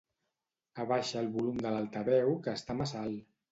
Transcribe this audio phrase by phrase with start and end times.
[0.83, 3.33] Abaixa el volum de l'altaveu que està massa alt.